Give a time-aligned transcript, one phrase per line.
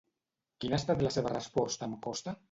[0.63, 2.35] Quina ha estat la seva resposta amb Costa?